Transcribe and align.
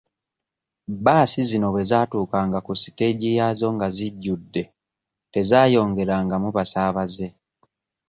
Bbaasi 0.95 1.41
zino 1.49 1.67
bwe 1.69 1.83
zaatuukanga 1.89 2.59
ku 2.65 2.73
siteegi 2.81 3.29
yaazo 3.37 3.67
nga 3.75 3.87
zijjudde 3.95 4.63
tezaayongerangamu 5.33 6.47
basaabaze. 6.57 7.27